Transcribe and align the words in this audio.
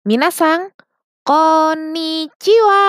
Minasang, 0.00 0.72
konnichiwa! 1.28 2.88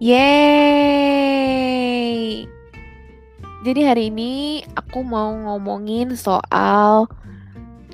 Yeay! 0.00 0.88
Jadi 3.60 3.80
hari 3.84 4.08
ini 4.08 4.64
aku 4.72 5.04
mau 5.04 5.36
ngomongin 5.36 6.16
soal 6.16 7.12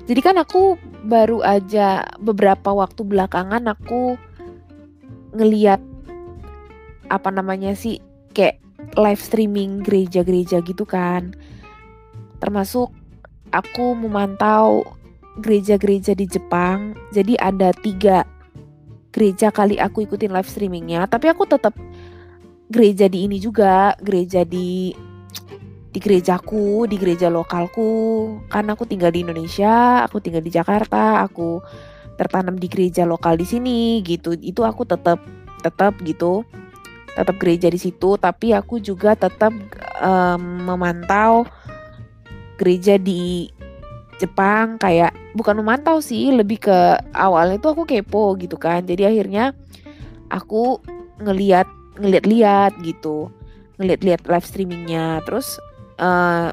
jadi 0.09 0.25
kan 0.25 0.41
aku 0.41 0.73
baru 1.05 1.45
aja 1.45 2.01
beberapa 2.17 2.73
waktu 2.73 3.05
belakangan 3.05 3.61
aku 3.69 4.17
ngeliat 5.37 5.77
apa 7.13 7.29
namanya 7.29 7.77
sih 7.77 8.01
kayak 8.33 8.57
live 8.97 9.21
streaming 9.21 9.85
gereja-gereja 9.85 10.65
gitu 10.65 10.81
kan. 10.89 11.37
Termasuk 12.41 12.89
aku 13.53 13.93
memantau 13.93 14.81
gereja-gereja 15.45 16.17
di 16.17 16.25
Jepang. 16.25 16.97
Jadi 17.13 17.37
ada 17.37 17.69
tiga 17.69 18.25
gereja 19.13 19.53
kali 19.53 19.77
aku 19.77 20.09
ikutin 20.09 20.33
live 20.33 20.49
streamingnya. 20.49 21.05
Tapi 21.05 21.29
aku 21.29 21.45
tetap 21.45 21.77
gereja 22.65 23.05
di 23.05 23.29
ini 23.29 23.37
juga, 23.37 23.93
gereja 24.01 24.41
di 24.41 24.89
di 25.89 25.97
gerejaku, 25.97 26.85
di 26.85 26.95
gereja 27.01 27.27
lokalku. 27.33 27.89
Karena 28.49 28.77
aku 28.77 28.85
tinggal 28.85 29.09
di 29.09 29.25
Indonesia, 29.25 30.05
aku 30.05 30.21
tinggal 30.21 30.45
di 30.45 30.53
Jakarta, 30.53 31.25
aku 31.25 31.61
tertanam 32.19 32.59
di 32.59 32.67
gereja 32.69 33.07
lokal 33.09 33.39
di 33.39 33.45
sini 33.47 34.03
gitu. 34.05 34.37
Itu 34.37 34.61
aku 34.67 34.85
tetap 34.85 35.17
tetap 35.65 35.97
gitu. 36.05 36.45
Tetap 37.17 37.35
gereja 37.41 37.67
di 37.67 37.79
situ, 37.81 38.15
tapi 38.21 38.53
aku 38.53 38.79
juga 38.79 39.17
tetap 39.17 39.51
um, 39.99 40.41
memantau 40.63 41.43
gereja 42.55 42.95
di 42.95 43.49
Jepang 44.19 44.75
kayak 44.77 45.15
bukan 45.31 45.57
memantau 45.63 46.03
sih, 46.03 46.29
lebih 46.31 46.59
ke 46.59 46.77
awalnya 47.15 47.57
itu 47.57 47.67
aku 47.71 47.83
kepo 47.87 48.35
gitu 48.37 48.55
kan. 48.59 48.85
Jadi 48.85 49.07
akhirnya 49.07 49.55
aku 50.29 50.79
ngeliat 51.23 51.67
ngeliat-liat 51.99 52.79
gitu, 52.83 53.27
ngeliat-liat 53.81 54.27
live 54.27 54.47
streamingnya. 54.47 55.19
Terus 55.27 55.59
uh, 55.99 56.49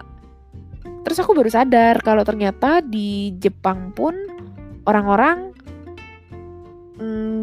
terus 1.07 1.23
aku 1.23 1.33
baru 1.39 1.49
sadar 1.49 2.03
kalau 2.03 2.27
ternyata 2.27 2.83
di 2.83 3.33
Jepang 3.39 3.95
pun 3.95 4.15
orang-orang 4.85 5.55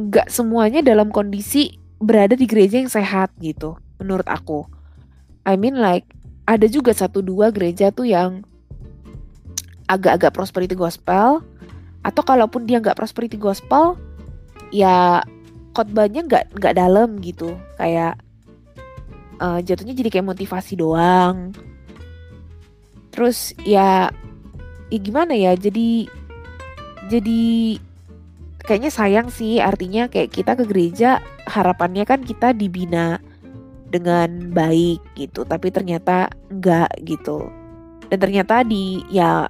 nggak 0.10 0.28
mm, 0.28 0.34
semuanya 0.34 0.84
dalam 0.84 1.10
kondisi 1.10 1.80
berada 2.04 2.36
di 2.36 2.44
gereja 2.44 2.84
yang 2.84 2.92
sehat 2.92 3.32
gitu, 3.40 3.80
menurut 4.04 4.28
aku. 4.28 4.68
I 5.48 5.56
mean 5.56 5.80
like 5.80 6.08
ada 6.44 6.68
juga 6.68 6.92
satu 6.92 7.24
dua 7.24 7.52
gereja 7.56 7.92
tuh 7.92 8.08
yang 8.08 8.44
agak-agak 9.88 10.36
prosperity 10.36 10.76
gospel 10.76 11.44
atau 12.04 12.24
kalaupun 12.24 12.68
dia 12.68 12.84
nggak 12.84 13.00
prosperity 13.00 13.40
gospel 13.40 13.96
ya 14.76 15.24
khotbahnya 15.72 16.28
nggak 16.28 16.44
nggak 16.60 16.76
dalam 16.76 17.20
gitu 17.24 17.56
kayak 17.80 18.20
uh, 19.40 19.60
jatuhnya 19.64 19.96
jadi 19.96 20.10
kayak 20.20 20.36
motivasi 20.36 20.80
doang 20.80 21.56
terus 23.14 23.54
ya 23.62 24.10
ya 24.90 24.98
gimana 24.98 25.38
ya 25.38 25.54
jadi 25.54 26.10
jadi 27.14 27.78
kayaknya 28.64 28.92
sayang 28.92 29.28
sih 29.30 29.60
artinya 29.60 30.10
kayak 30.10 30.34
kita 30.34 30.56
ke 30.56 30.64
gereja 30.66 31.20
harapannya 31.46 32.08
kan 32.08 32.24
kita 32.24 32.56
dibina 32.56 33.20
dengan 33.92 34.50
baik 34.50 35.04
gitu 35.14 35.46
tapi 35.46 35.70
ternyata 35.70 36.32
enggak 36.50 36.90
gitu. 37.06 37.52
Dan 38.10 38.18
ternyata 38.18 38.66
di 38.66 39.04
ya 39.14 39.46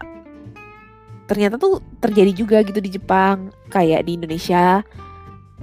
ternyata 1.30 1.56
tuh 1.56 1.80
terjadi 2.04 2.32
juga 2.36 2.58
gitu 2.68 2.84
di 2.84 2.92
Jepang 2.92 3.54
kayak 3.72 4.04
di 4.10 4.20
Indonesia. 4.20 4.84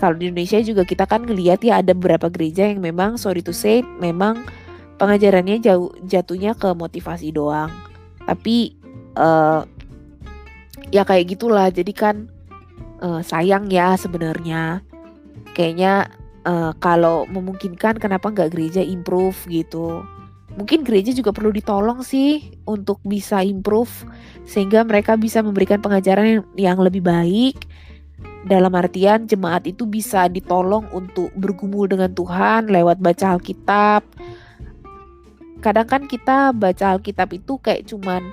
Kalau 0.00 0.16
di 0.16 0.32
Indonesia 0.32 0.56
juga 0.64 0.88
kita 0.88 1.04
kan 1.04 1.28
ngelihat 1.28 1.60
ya 1.60 1.84
ada 1.84 1.92
beberapa 1.92 2.32
gereja 2.32 2.64
yang 2.64 2.80
memang 2.80 3.20
sorry 3.20 3.44
to 3.44 3.52
say 3.52 3.84
memang 4.00 4.40
pengajarannya 4.96 5.60
jauh 5.60 5.92
jatuhnya 6.08 6.56
ke 6.56 6.72
motivasi 6.72 7.36
doang 7.36 7.68
tapi 8.30 8.78
uh, 9.18 9.66
ya 10.94 11.02
kayak 11.02 11.34
gitulah. 11.34 11.66
Jadi 11.74 11.90
kan 11.90 12.30
uh, 13.02 13.18
sayang 13.26 13.66
ya 13.66 13.98
sebenarnya. 13.98 14.86
Kayaknya 15.50 16.14
uh, 16.46 16.70
kalau 16.78 17.26
memungkinkan 17.26 17.98
kenapa 17.98 18.30
nggak 18.30 18.54
gereja 18.54 18.78
improve 18.86 19.34
gitu. 19.50 20.06
Mungkin 20.54 20.82
gereja 20.82 21.10
juga 21.14 21.30
perlu 21.34 21.50
ditolong 21.54 22.02
sih 22.06 22.54
untuk 22.66 23.02
bisa 23.02 23.42
improve 23.42 24.06
sehingga 24.46 24.82
mereka 24.82 25.14
bisa 25.14 25.42
memberikan 25.42 25.78
pengajaran 25.82 26.26
yang, 26.26 26.44
yang 26.54 26.78
lebih 26.78 27.02
baik. 27.02 27.66
Dalam 28.40 28.72
artian 28.72 29.28
jemaat 29.28 29.68
itu 29.68 29.84
bisa 29.84 30.24
ditolong 30.26 30.88
untuk 30.96 31.28
bergumul 31.36 31.86
dengan 31.92 32.08
Tuhan 32.14 32.72
lewat 32.72 32.96
baca 33.02 33.36
Alkitab. 33.36 34.02
Kadang 35.60 35.86
kan 35.86 36.02
kita 36.08 36.56
baca 36.56 36.96
Alkitab 36.96 37.36
itu 37.36 37.60
kayak 37.60 37.84
cuman 37.88 38.32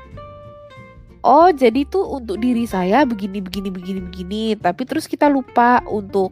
oh 1.28 1.52
jadi 1.52 1.84
tuh 1.84 2.08
untuk 2.08 2.40
diri 2.40 2.64
saya 2.64 3.04
begini 3.04 3.44
begini 3.44 3.68
begini 3.68 4.00
begini, 4.00 4.44
tapi 4.56 4.88
terus 4.88 5.06
kita 5.12 5.28
lupa 5.28 5.84
untuk 5.92 6.32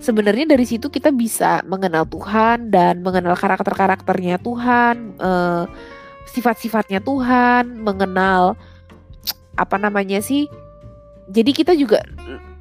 sebenarnya 0.00 0.48
dari 0.48 0.64
situ 0.64 0.88
kita 0.88 1.12
bisa 1.12 1.60
mengenal 1.68 2.08
Tuhan 2.08 2.72
dan 2.72 3.04
mengenal 3.04 3.36
karakter-karakternya 3.36 4.40
Tuhan, 4.40 5.20
uh, 5.20 5.68
sifat-sifatnya 6.32 7.04
Tuhan, 7.04 7.84
mengenal 7.84 8.56
apa 9.60 9.76
namanya 9.76 10.24
sih. 10.24 10.48
Jadi 11.28 11.52
kita 11.52 11.76
juga 11.76 12.00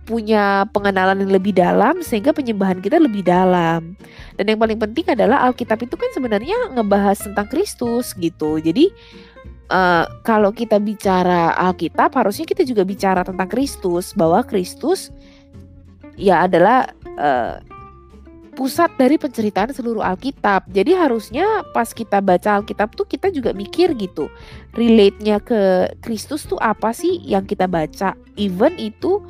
punya 0.09 0.65
pengenalan 0.73 1.21
yang 1.21 1.29
lebih 1.29 1.53
dalam 1.53 2.01
sehingga 2.01 2.33
penyembahan 2.33 2.81
kita 2.81 2.97
lebih 2.97 3.21
dalam. 3.21 3.93
Dan 4.33 4.49
yang 4.49 4.57
paling 4.57 4.81
penting 4.81 5.05
adalah 5.13 5.45
Alkitab 5.45 5.85
itu 5.85 5.93
kan 5.93 6.09
sebenarnya 6.17 6.73
ngebahas 6.73 7.21
tentang 7.21 7.45
Kristus 7.45 8.17
gitu. 8.17 8.57
Jadi 8.57 8.89
uh, 9.69 10.09
kalau 10.25 10.49
kita 10.49 10.81
bicara 10.81 11.53
Alkitab 11.53 12.17
harusnya 12.17 12.49
kita 12.49 12.65
juga 12.65 12.81
bicara 12.81 13.21
tentang 13.21 13.45
Kristus 13.45 14.17
bahwa 14.17 14.41
Kristus 14.41 15.13
ya 16.17 16.49
adalah 16.49 16.89
uh, 17.21 17.61
pusat 18.57 18.89
dari 18.97 19.21
penceritaan 19.21 19.77
seluruh 19.77 20.01
Alkitab. 20.01 20.73
Jadi 20.73 20.97
harusnya 20.97 21.61
pas 21.69 21.93
kita 21.93 22.17
baca 22.17 22.57
Alkitab 22.57 22.97
tuh 22.97 23.05
kita 23.05 23.29
juga 23.29 23.53
mikir 23.53 23.93
gitu. 23.93 24.25
Relate-nya 24.73 25.37
ke 25.37 25.93
Kristus 26.01 26.49
tuh 26.49 26.57
apa 26.57 26.97
sih 26.97 27.21
yang 27.29 27.45
kita 27.45 27.69
baca? 27.69 28.17
Even 28.41 28.73
itu 28.81 29.21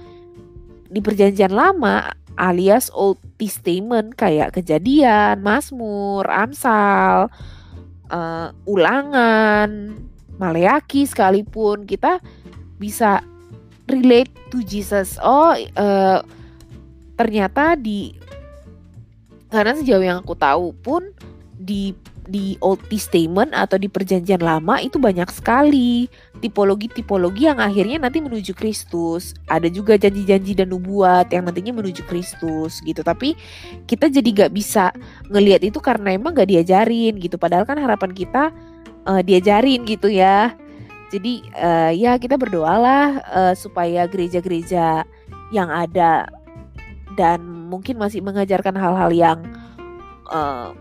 di 0.89 0.99
perjanjian 0.99 1.53
lama 1.53 2.09
alias 2.39 2.89
Old 2.95 3.21
Testament 3.37 4.15
kayak 4.17 4.57
kejadian, 4.57 5.43
Mazmur, 5.43 6.25
Amsal, 6.25 7.29
uh, 8.09 8.47
ulangan, 8.65 9.99
Maleaki 10.39 11.03
sekalipun 11.03 11.83
kita 11.83 12.23
bisa 12.79 13.19
relate 13.91 14.31
to 14.49 14.63
Jesus. 14.63 15.19
Oh, 15.19 15.51
uh, 15.53 16.23
ternyata 17.19 17.75
di 17.75 18.15
karena 19.51 19.75
sejauh 19.75 20.05
yang 20.05 20.23
aku 20.23 20.37
tahu 20.37 20.71
pun 20.79 21.11
di 21.59 21.91
di 22.29 22.55
Old 22.61 22.85
Testament 22.87 23.51
atau 23.57 23.81
di 23.81 23.89
Perjanjian 23.89 24.39
Lama 24.39 24.77
itu 24.77 25.01
banyak 25.01 25.25
sekali 25.33 26.05
tipologi-tipologi 26.39 27.49
yang 27.49 27.57
akhirnya 27.57 27.97
nanti 28.05 28.21
menuju 28.21 28.53
Kristus. 28.53 29.33
Ada 29.49 29.67
juga 29.67 29.97
janji-janji 29.97 30.53
dan 30.53 30.69
nubuat 30.69 31.33
yang 31.33 31.49
nantinya 31.49 31.81
menuju 31.81 32.05
Kristus 32.05 32.79
gitu. 32.85 33.01
Tapi 33.01 33.33
kita 33.89 34.07
jadi 34.07 34.45
gak 34.45 34.51
bisa 34.53 34.93
ngelihat 35.27 35.65
itu 35.65 35.81
karena 35.81 36.13
emang 36.13 36.37
gak 36.37 36.53
diajarin 36.53 37.17
gitu. 37.17 37.35
Padahal 37.41 37.65
kan 37.65 37.81
harapan 37.81 38.13
kita 38.13 38.53
uh, 39.09 39.21
diajarin 39.25 39.83
gitu 39.89 40.07
ya. 40.07 40.53
Jadi 41.09 41.41
uh, 41.57 41.89
ya 41.89 42.21
kita 42.21 42.37
berdoalah 42.37 43.25
uh, 43.33 43.53
supaya 43.57 44.05
gereja-gereja 44.05 45.01
yang 45.49 45.69
ada 45.73 46.29
dan 47.17 47.41
mungkin 47.41 47.97
masih 47.97 48.21
mengajarkan 48.21 48.77
hal-hal 48.77 49.09
yang 49.09 49.39
uh, 50.29 50.71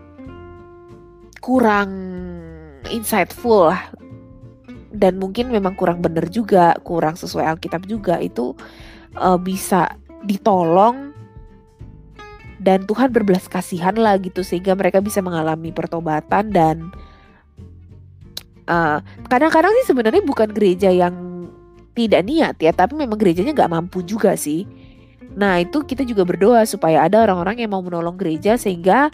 kurang 1.49 1.89
insightful 2.93 3.73
lah 3.73 3.89
dan 4.93 5.17
mungkin 5.17 5.49
memang 5.49 5.73
kurang 5.73 6.05
benar 6.05 6.29
juga, 6.29 6.77
kurang 6.85 7.17
sesuai 7.17 7.57
Alkitab 7.57 7.89
juga 7.89 8.21
itu 8.21 8.53
uh, 9.17 9.37
bisa 9.41 9.97
ditolong 10.29 11.09
dan 12.61 12.85
Tuhan 12.85 13.09
berbelas 13.09 13.49
kasihan 13.49 13.97
lah 13.97 14.21
gitu 14.21 14.45
sehingga 14.45 14.77
mereka 14.77 15.01
bisa 15.01 15.25
mengalami 15.25 15.73
pertobatan 15.73 16.53
dan 16.53 16.93
kadang 18.69 19.01
kadang-kadang 19.49 19.73
sih 19.81 19.89
sebenarnya 19.89 20.21
bukan 20.21 20.53
gereja 20.53 20.93
yang 20.93 21.49
tidak 21.97 22.21
niat 22.29 22.53
ya, 22.61 22.69
tapi 22.69 22.93
memang 22.93 23.17
gerejanya 23.17 23.57
nggak 23.57 23.73
mampu 23.73 24.05
juga 24.05 24.37
sih. 24.37 24.69
Nah 25.33 25.57
itu 25.57 25.81
kita 25.81 26.05
juga 26.05 26.21
berdoa 26.21 26.61
supaya 26.69 27.09
ada 27.09 27.25
orang-orang 27.25 27.65
yang 27.65 27.73
mau 27.73 27.81
menolong 27.81 28.13
gereja 28.13 28.61
sehingga 28.61 29.09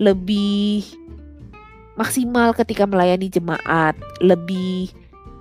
lebih 0.00 0.88
maksimal 1.94 2.54
ketika 2.54 2.86
melayani 2.86 3.30
jemaat, 3.30 3.94
lebih 4.18 4.90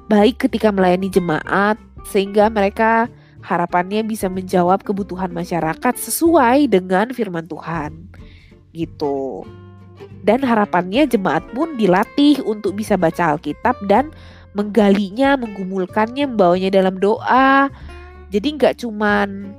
baik 0.09 0.45
ketika 0.47 0.69
melayani 0.69 1.09
jemaat 1.09 1.77
sehingga 2.05 2.51
mereka 2.51 3.09
harapannya 3.43 4.05
bisa 4.07 4.31
menjawab 4.31 4.81
kebutuhan 4.85 5.31
masyarakat 5.33 5.93
sesuai 5.99 6.71
dengan 6.71 7.11
firman 7.11 7.45
Tuhan. 7.45 8.07
Gitu. 8.71 9.43
Dan 10.23 10.39
harapannya 10.39 11.03
jemaat 11.03 11.43
pun 11.51 11.75
dilatih 11.75 12.39
untuk 12.47 12.79
bisa 12.79 12.95
baca 12.95 13.35
Alkitab 13.35 13.75
dan 13.91 14.15
menggalinya, 14.55 15.35
menggumulkannya, 15.35 16.31
membawanya 16.31 16.69
dalam 16.71 16.95
doa. 16.95 17.67
Jadi 18.31 18.47
nggak 18.55 18.79
cuman 18.79 19.51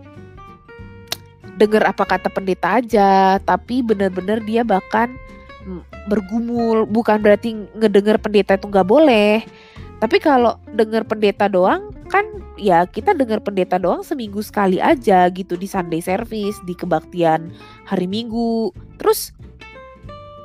dengar 1.61 1.87
apa 1.87 2.03
kata 2.09 2.33
pendeta 2.33 2.81
aja, 2.81 3.39
tapi 3.45 3.85
benar-benar 3.85 4.43
dia 4.43 4.67
bahkan 4.67 5.15
bergumul. 6.09 6.85
Bukan 6.89 7.21
berarti 7.21 7.57
ngedengar 7.77 8.21
pendeta 8.21 8.57
itu 8.57 8.69
nggak 8.69 8.89
boleh, 8.89 9.43
tapi 10.05 10.21
kalau 10.21 10.61
dengar 10.77 11.09
pendeta 11.09 11.49
doang 11.49 11.89
kan 12.13 12.29
ya 12.61 12.85
kita 12.85 13.17
dengar 13.17 13.41
pendeta 13.41 13.81
doang 13.81 14.05
seminggu 14.05 14.45
sekali 14.45 14.77
aja 14.77 15.25
gitu 15.33 15.57
di 15.57 15.65
Sunday 15.65 16.05
service, 16.05 16.61
di 16.69 16.77
kebaktian 16.77 17.49
hari 17.89 18.05
Minggu. 18.05 18.69
Terus 19.01 19.33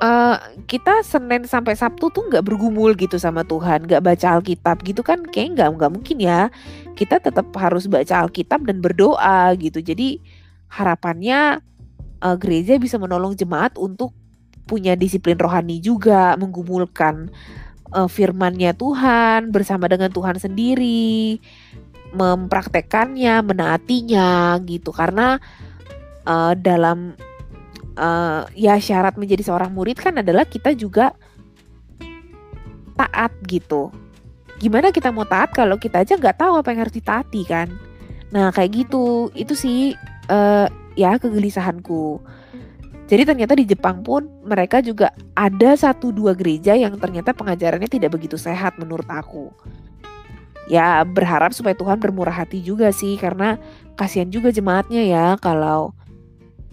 uh, 0.00 0.40
kita 0.64 1.04
Senin 1.04 1.44
sampai 1.44 1.76
Sabtu 1.76 2.08
tuh 2.08 2.24
nggak 2.32 2.46
bergumul 2.46 2.96
gitu 2.96 3.20
sama 3.20 3.44
Tuhan, 3.44 3.84
nggak 3.84 4.00
baca 4.00 4.26
Alkitab 4.40 4.80
gitu 4.86 5.04
kan 5.04 5.22
kayak 5.28 5.60
nggak 5.60 5.68
nggak 5.76 5.92
mungkin 5.92 6.16
ya. 6.24 6.48
Kita 6.96 7.20
tetap 7.20 7.52
harus 7.60 7.84
baca 7.84 8.24
Alkitab 8.24 8.64
dan 8.64 8.80
berdoa 8.80 9.52
gitu. 9.60 9.84
Jadi 9.84 10.24
harapannya 10.72 11.60
uh, 12.24 12.36
gereja 12.40 12.80
bisa 12.80 12.96
menolong 12.96 13.36
jemaat 13.36 13.76
untuk 13.76 14.16
punya 14.70 14.94
disiplin 14.94 15.34
rohani 15.34 15.82
juga, 15.82 16.38
menggumulkan 16.38 17.26
uh, 17.90 18.06
firmannya 18.06 18.70
Tuhan 18.78 19.50
bersama 19.50 19.90
dengan 19.90 20.14
Tuhan 20.14 20.38
sendiri, 20.38 21.42
mempraktekannya, 22.14 23.42
menaatinya 23.42 24.54
gitu. 24.62 24.94
Karena 24.94 25.42
uh, 26.22 26.54
dalam 26.54 27.18
uh, 27.98 28.46
ya 28.54 28.78
syarat 28.78 29.18
menjadi 29.18 29.50
seorang 29.50 29.74
murid 29.74 29.98
kan 29.98 30.22
adalah 30.22 30.46
kita 30.46 30.70
juga 30.78 31.10
taat 32.94 33.34
gitu. 33.50 33.90
Gimana 34.60 34.92
kita 34.92 35.08
mau 35.08 35.24
taat 35.24 35.56
kalau 35.56 35.80
kita 35.80 36.04
aja 36.04 36.20
nggak 36.20 36.36
tahu 36.36 36.60
apa 36.60 36.68
yang 36.70 36.80
harus 36.84 36.94
ditaati 36.94 37.42
kan? 37.48 37.68
Nah 38.30 38.52
kayak 38.52 38.86
gitu, 38.86 39.32
itu 39.34 39.56
sih 39.56 39.96
uh, 40.28 40.68
ya 40.94 41.16
kegelisahanku. 41.16 42.20
Jadi 43.10 43.26
ternyata 43.26 43.58
di 43.58 43.66
Jepang 43.66 44.06
pun 44.06 44.30
mereka 44.46 44.78
juga 44.78 45.10
ada 45.34 45.74
satu 45.74 46.14
dua 46.14 46.30
gereja 46.30 46.78
yang 46.78 46.94
ternyata 46.94 47.34
pengajarannya 47.34 47.90
tidak 47.90 48.14
begitu 48.14 48.38
sehat 48.38 48.78
menurut 48.78 49.10
aku. 49.10 49.50
Ya 50.70 51.02
berharap 51.02 51.50
supaya 51.50 51.74
Tuhan 51.74 51.98
bermurah 51.98 52.30
hati 52.30 52.62
juga 52.62 52.94
sih 52.94 53.18
karena 53.18 53.58
kasihan 53.98 54.30
juga 54.30 54.54
jemaatnya 54.54 55.02
ya 55.02 55.26
kalau 55.42 55.90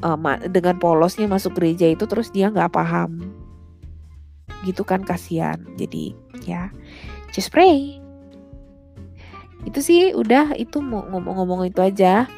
uh, 0.05 0.17
dengan 0.45 0.77
polosnya 0.77 1.25
masuk 1.25 1.57
gereja 1.57 1.89
itu 1.89 2.05
terus 2.05 2.29
dia 2.29 2.53
nggak 2.53 2.69
paham. 2.69 3.33
Gitu 4.61 4.85
kan 4.85 5.01
kasihan. 5.01 5.57
Jadi 5.73 6.13
ya 6.45 6.69
just 7.33 7.49
pray. 7.49 7.97
Itu 9.65 9.81
sih 9.81 10.13
udah 10.13 10.53
itu 10.53 10.85
ngomong-ngomong 10.85 11.65
itu 11.65 11.81
aja. 11.81 12.29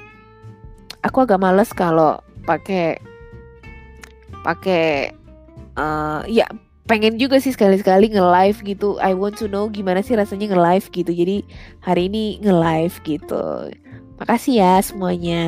Aku 1.04 1.28
agak 1.28 1.44
males 1.44 1.76
kalau 1.76 2.24
pakai 2.48 3.04
pakai 4.42 5.14
uh, 5.78 6.24
ya 6.26 6.48
pengen 6.90 7.22
juga 7.22 7.38
sih 7.38 7.54
sekali-sekali 7.54 8.10
nge-live 8.10 8.66
gitu. 8.66 8.98
I 8.98 9.14
want 9.14 9.38
to 9.38 9.46
know 9.46 9.70
gimana 9.70 10.02
sih 10.02 10.18
rasanya 10.18 10.50
nge-live 10.50 10.90
gitu. 10.90 11.12
Jadi 11.14 11.46
hari 11.86 12.10
ini 12.10 12.42
nge-live 12.42 12.96
gitu. 13.06 13.70
Makasih 14.18 14.58
ya 14.58 14.74
semuanya. 14.82 15.46